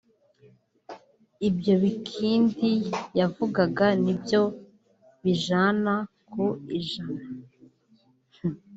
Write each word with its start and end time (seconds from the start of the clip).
ibyo 1.47 1.73
Bikindi 1.81 2.71
yavugaga 3.19 3.85
ni 4.03 4.13
byo 4.21 4.43
ijana 5.33 5.93
ku 6.29 6.45
ijana 6.79 7.21